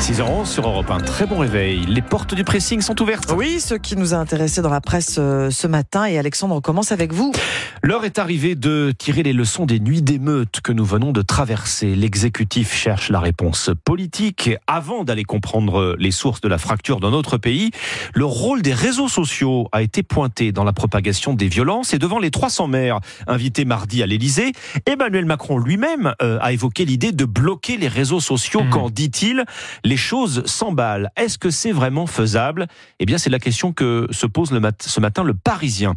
[0.00, 0.98] 6h11 sur Europe 1.
[1.00, 1.84] Très bon réveil.
[1.86, 3.32] Les portes du pressing sont ouvertes.
[3.36, 6.04] Oui, ce qui nous a intéressé dans la presse euh, ce matin.
[6.04, 7.32] Et Alexandre, on commence avec vous.
[7.82, 11.94] L'heure est arrivée de tirer les leçons des nuits d'émeutes que nous venons de traverser.
[11.94, 14.50] L'exécutif cherche la réponse politique.
[14.66, 17.70] Avant d'aller comprendre les sources de la fracture dans notre pays,
[18.14, 21.94] le rôle des réseaux sociaux a été pointé dans la propagation des violences.
[21.94, 24.52] Et devant les 300 maires invités mardi à l'Élysée,
[24.86, 28.70] Emmanuel Macron lui-même euh, a évoqué l'idée de bloquer les réseaux sociaux Mmh.
[28.70, 29.44] quand, dit-il,
[29.86, 31.10] les choses s'emballent.
[31.16, 32.66] Est-ce que c'est vraiment faisable?
[32.98, 35.94] Eh bien, c'est la question que se pose le mat- ce matin le Parisien.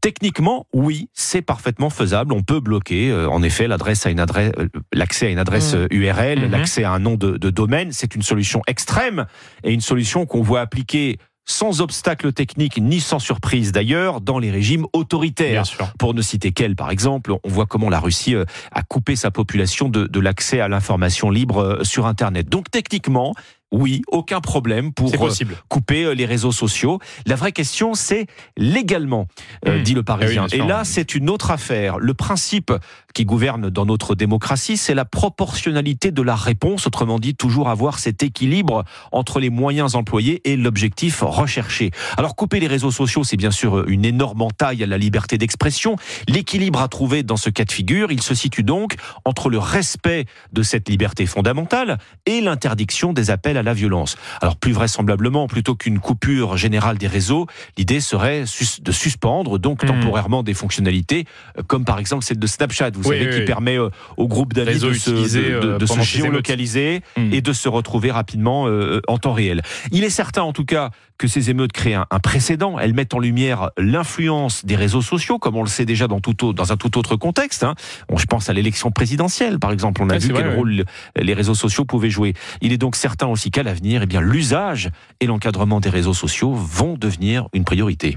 [0.00, 2.32] Techniquement, oui, c'est parfaitement faisable.
[2.32, 5.74] On peut bloquer, euh, en effet, l'adresse à une adresse, euh, l'accès à une adresse
[5.74, 5.76] Mm.
[5.78, 6.50] euh, URL, Mhm.
[6.50, 7.90] l'accès à un nom de, de domaine.
[7.92, 9.26] C'est une solution extrême
[9.64, 14.50] et une solution qu'on voit appliquer sans obstacle technique ni sans surprise d'ailleurs dans les
[14.50, 15.64] régimes autoritaires.
[15.98, 19.30] Pour ne citer qu'elle, par exemple, on voit comment la Russie euh, a coupé sa
[19.30, 22.48] population de, de l'accès à l'information libre euh, sur Internet.
[22.48, 23.34] Donc techniquement,
[23.76, 25.56] oui, aucun problème pour euh, possible.
[25.68, 26.98] couper euh, les réseaux sociaux.
[27.26, 29.26] La vraie question, c'est légalement,
[29.66, 29.82] euh, Mmh.
[29.82, 30.46] dit le Ah Parisien.
[30.52, 30.58] oui.
[30.58, 31.98] Et là, c'est une autre affaire.
[31.98, 32.72] Le principe
[33.14, 36.86] qui gouverne dans notre démocratie, c'est la proportionnalité de la réponse.
[36.86, 41.90] Autrement dit, toujours avoir cet équilibre entre les moyens employés et l'objectif recherché.
[42.16, 45.96] Alors, couper les réseaux sociaux, c'est bien sûr une énorme entaille à la liberté d'expression.
[46.28, 50.26] L'équilibre à trouver dans ce cas de figure, il se situe donc entre le respect
[50.52, 54.16] de cette liberté fondamentale et l'interdiction des appels à la violence.
[54.40, 58.44] Alors plus vraisemblablement, plutôt qu'une coupure générale des réseaux, l'idée serait
[58.82, 59.88] de suspendre donc Mhm.
[59.88, 61.24] temporairement des fonctionnalités,
[61.58, 63.44] euh, comme par exemple celle de Snapchat, vous Oui, savez, oui, qui oui.
[63.44, 67.32] permet euh, au groupe d'amis de se, de- de- euh, de se géolocaliser Mm.
[67.32, 69.62] et de se retrouver rapidement euh, en temps réel.
[69.92, 72.76] Il est certain en tout cas que ces émeutes créent un, un précédent.
[72.78, 76.44] Elles mettent en lumière l'influence des réseaux sociaux, comme on le sait déjà dans, tout,
[76.44, 77.62] au- dans un tout autre contexte.
[77.62, 77.74] hein.
[78.08, 80.02] Bon, je pense à l'élection présidentielle, par exemple.
[80.02, 80.84] On a Ouais, vu quel vrai, rôle
[81.16, 82.34] les réseaux sociaux pouvaient jouer.
[82.60, 84.90] Il est donc certain aussi qu'à l'avenir, eh l'usage
[85.20, 88.16] et l'encadrement des réseaux sociaux vont devenir une priorité.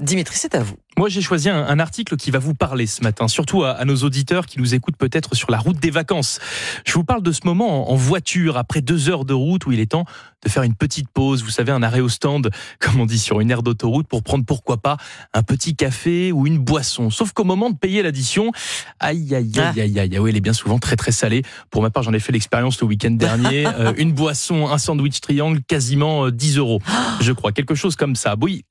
[0.00, 0.74] Dimitri, c'est à vous.
[0.96, 3.84] Moi, j'ai choisi un, un article qui va vous parler ce matin, surtout à, à
[3.84, 6.40] nos auditeurs qui nous écoutent peut-être sur la route des vacances.
[6.84, 9.72] Je vous parle de ce moment en, en voiture, après deux heures de route, où
[9.72, 10.04] il est temps
[10.44, 11.42] de faire une petite pause.
[11.42, 12.50] Vous savez, un arrêt au stand,
[12.80, 14.96] comme on dit sur une aire d'autoroute, pour prendre pourquoi pas
[15.32, 17.10] un petit café ou une boisson.
[17.10, 18.52] Sauf qu'au moment de payer l'addition,
[19.00, 21.42] aïe, aïe, aïe, aïe, aïe, oui, elle est bien souvent très, très salée.
[21.70, 23.64] Pour ma part, j'en ai fait l'expérience le week-end dernier.
[23.76, 26.80] Euh, une boisson, un sandwich triangle, quasiment euh, 10 euros.
[27.20, 28.36] Je crois, quelque chose comme ça.
[28.40, 28.64] Oui,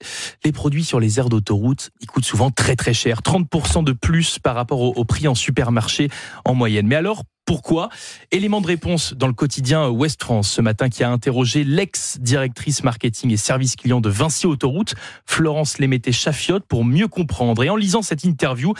[0.45, 4.39] les produits sur les aires d'autoroute, ils coûtent souvent très très cher, 30% de plus
[4.39, 6.09] par rapport au, au prix en supermarché
[6.45, 6.87] en moyenne.
[6.87, 7.89] Mais alors, pourquoi
[8.31, 13.31] Élément de réponse dans le quotidien Ouest France ce matin qui a interrogé l'ex-directrice marketing
[13.31, 14.95] et service client de Vinci Autoroute,
[15.25, 17.63] Florence Lémété-Chafiotte, pour mieux comprendre.
[17.63, 18.73] Et en lisant cette interview,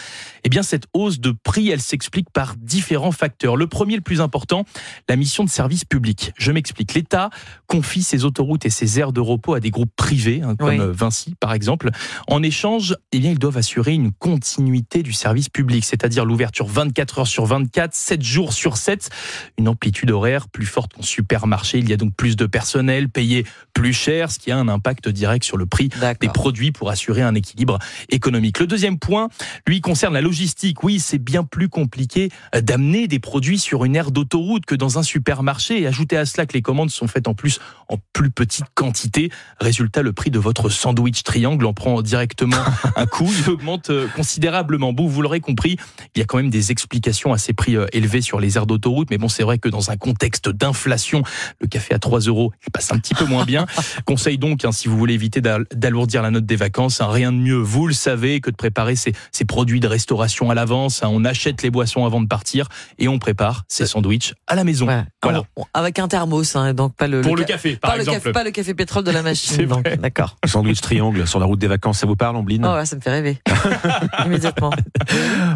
[0.44, 3.56] eh bien, cette hausse de prix, elle s'explique par différents facteurs.
[3.56, 4.64] Le premier, le plus important,
[5.08, 6.32] la mission de service public.
[6.38, 6.94] Je m'explique.
[6.94, 7.30] L'État
[7.66, 10.92] confie ses autoroutes et ses aires de repos à des groupes privés, hein, comme Oui.
[10.92, 11.90] Vinci par exemple.
[12.28, 17.18] En échange, eh bien, ils doivent assurer une continuité du service public, c'est-à-dire l'ouverture 24
[17.18, 19.10] heures sur 24, 7 jours sur 7,
[19.58, 21.78] une amplitude horaire plus forte qu'en supermarché.
[21.78, 25.08] Il y a donc plus de personnel, payé plus cher, ce qui a un impact
[25.08, 27.78] direct sur le prix des produits pour assurer un équilibre
[28.08, 28.60] économique.
[28.60, 29.28] Le deuxième point,
[29.66, 30.82] lui, concerne la logistique.
[30.84, 34.98] Oui, c'est bien plus compliqué euh, d'amener des produits sur une aire d'autoroute que dans
[34.98, 35.82] un supermarché.
[35.82, 39.30] Et ajouter à cela que les commandes sont faites en plus en plus petite quantité.
[39.60, 42.56] Résultat, le prix de votre sandwich triangle en prend directement
[42.96, 43.30] un coup.
[43.44, 44.92] Il augmente euh, considérablement.
[44.92, 45.76] Bon, vous l'aurez compris,
[46.14, 48.66] il y a quand même des explications à ces prix euh, élevés sur les aires
[48.66, 49.08] d'autoroute.
[49.10, 51.22] Mais bon, c'est vrai que dans un contexte d'inflation,
[51.60, 53.66] le café à 3 euros, il passe un petit peu moins bien.
[54.04, 57.32] Conseil donc, hein, si vous voulez éviter d'al- d'alourdir la note des vacances, hein, rien
[57.32, 61.02] de mieux, vous le savez, que de préparer ces, ces produits de restauration à l'avance.
[61.02, 61.08] hein.
[61.10, 62.68] on achète les boissons avant de partir
[62.98, 64.86] et on prépare ces sandwichs à la maison.
[64.86, 65.04] Ouais.
[65.22, 65.42] Voilà.
[65.72, 68.18] Avec un thermos, hein, donc pas le, Pour le, ca- café, par pas, le exemple.
[68.18, 69.66] café, pas le café pétrole de la machine.
[70.00, 70.36] D'accord.
[70.46, 72.64] Sandwich triangle sur la route des vacances, ça vous parle, Ambline?
[72.66, 73.38] Oh, ouais, ça me fait rêver.
[74.24, 74.70] Immédiatement.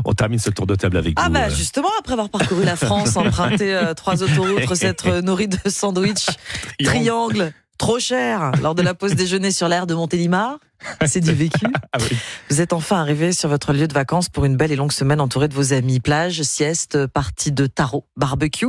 [0.04, 1.32] On termine ce tour de table avec Ah vous.
[1.32, 5.58] bah euh, justement, après avoir parcouru la France, emprunté euh, trois autoroutes, s'être nourri de
[5.68, 6.26] sandwich
[6.82, 10.58] triangle, trop cher, lors de la pause déjeuner sur l'aire de Montélimar.
[11.06, 11.66] C'est du vécu.
[11.92, 12.16] Ah oui.
[12.50, 15.22] Vous êtes enfin arrivé sur votre lieu de vacances pour une belle et longue semaine
[15.22, 16.00] entourée de vos amis.
[16.00, 18.66] Plage, sieste, partie de tarot, barbecue.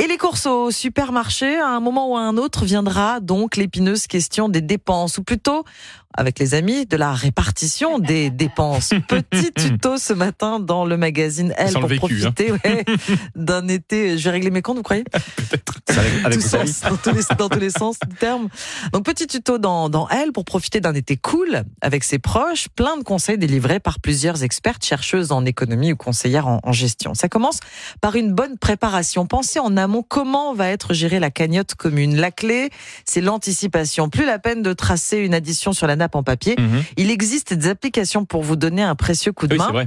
[0.00, 4.06] Et les courses au supermarché, à un moment ou à un autre, viendra donc l'épineuse
[4.06, 5.62] question des dépenses, ou plutôt,
[6.16, 8.94] avec les amis de la répartition des dépenses.
[9.08, 12.32] Petit tuto ce matin dans le magazine Elle Sans pour vécu, hein.
[12.32, 12.84] profiter ouais,
[13.36, 14.16] d'un été.
[14.16, 15.04] Je vais régler mes comptes, vous croyez?
[15.50, 15.62] C'est
[15.98, 16.74] avec, avec amis.
[16.88, 18.48] dans, tous les, dans tous les sens du terme.
[18.92, 22.68] Donc petit tuto dans, dans Elle pour profiter d'un été cool avec ses proches.
[22.68, 27.14] Plein de conseils délivrés par plusieurs expertes, chercheuses en économie ou conseillères en, en gestion.
[27.14, 27.60] Ça commence
[28.00, 29.26] par une bonne préparation.
[29.26, 32.16] Pensez en amont comment va être gérée la cagnotte commune.
[32.16, 32.70] La clé,
[33.04, 34.08] c'est l'anticipation.
[34.08, 36.54] Plus la peine de tracer une addition sur la nappe en papier.
[36.58, 36.82] Mhm.
[36.96, 39.86] Il existe des applications pour vous donner un précieux coup de Oui, main.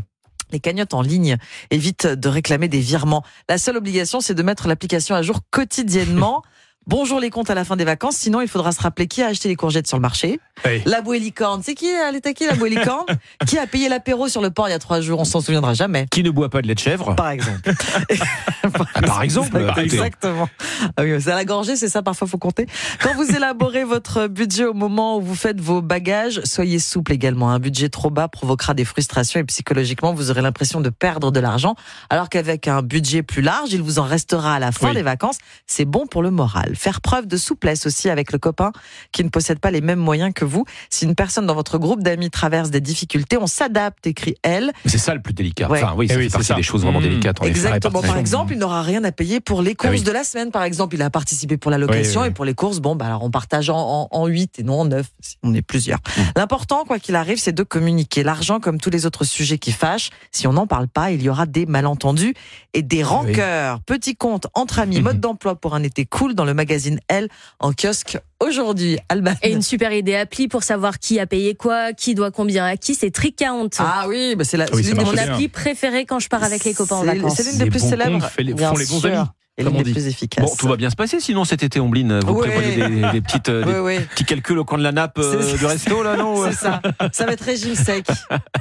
[0.52, 1.38] Les cagnottes en ligne
[1.72, 3.24] évitent de réclamer des virements.
[3.50, 6.44] La seule obligation, c'est de mettre l'application à jour quotidiennement.
[6.86, 9.28] Bonjour les comptes à la fin des vacances, sinon il faudra se rappeler qui a
[9.28, 10.42] acheté les courgettes sur le marché.
[10.66, 10.82] Oui.
[10.86, 13.06] La bouée licorne, c'est qui Elle était qui la bouée licorne
[13.48, 15.74] Qui a payé l'apéro sur le port il y a trois jours On s'en souviendra
[15.74, 16.06] jamais.
[16.12, 17.62] Qui ne boit pas de lait de chèvre Par exemple.
[19.06, 19.82] Par exemple, écoutez.
[19.82, 20.50] Exactement.
[20.98, 22.68] Ah oui, c'est à la gorgée, c'est ça, parfois faut compter.
[23.02, 27.50] Quand vous élaborez votre budget au moment où vous faites vos bagages, soyez souple également.
[27.50, 31.40] Un budget trop bas provoquera des frustrations et psychologiquement, vous aurez l'impression de perdre de
[31.40, 31.76] l'argent.
[32.10, 34.96] Alors qu'avec un budget plus large, il vous en restera à la fin Oui.
[34.96, 35.38] des vacances.
[35.66, 36.73] C'est bon pour le moral.
[36.76, 38.72] Faire preuve de souplesse aussi avec le copain
[39.12, 40.66] qui ne possède pas les mêmes moyens que vous.
[40.90, 44.72] Si une personne dans votre groupe d'amis traverse des difficultés, on s'adapte, écrit elle.
[44.86, 45.70] C'est ça le plus délicat.
[45.70, 45.84] Ouais.
[45.84, 46.56] Enfin, oui, Eh oui, c'est partie ça.
[46.56, 47.04] des choses vraiment Mmh.
[47.04, 47.42] délicates.
[47.42, 47.46] en.
[47.46, 48.02] Exactement.
[48.02, 50.04] Par exemple, il n'aura rien à payer pour les courses Ah oui.
[50.04, 50.96] de la semaine, par exemple.
[50.96, 53.24] Il a participé pour la location Oui, oui, et pour les courses, bon, bah, alors
[53.24, 56.00] on partage en, en, en 8 et non en 9, si on est plusieurs.
[56.00, 56.22] Mmh.
[56.38, 58.24] L'important, quoi qu'il arrive, c'est de communiquer.
[58.24, 61.30] L'argent, comme tous les autres sujets qui fâchent, si on n'en parle pas, il y
[61.30, 62.34] aura des malentendus
[62.74, 63.80] et des rancœurs.
[63.82, 65.04] Petit compte entre amis, Mmh.
[65.04, 67.28] mode d'emploi pour un été cool dans le magazine Elle
[67.60, 68.98] en kiosque aujourd'hui.
[69.10, 69.34] Alban.
[69.44, 72.78] Et une super idée appli pour savoir qui a payé quoi, qui doit combien à
[72.78, 73.70] qui, c'est Tricount.
[73.80, 75.34] Ah oui, bah c'est la, Oui, Mon bien.
[75.34, 77.36] appli préférée quand je pars avec les copains en C'est- vacances.
[77.36, 78.22] C'est l'une des Les plus bons célèbres.
[78.30, 79.28] font les bons sûr, amis,
[79.58, 79.94] Et comme l'une on des dit.
[79.94, 80.46] plus efficaces.
[80.46, 82.20] Bon, tout va bien se passer sinon cet été, Ombline.
[82.22, 82.48] Vous Ouais.
[82.50, 84.06] prévoyez des, des petites, euh, des Oui, oui.
[84.12, 86.82] petits calculs au coin de la nappe euh, du resto, là, non C'est ça.
[87.12, 88.06] Ça va être régime sec.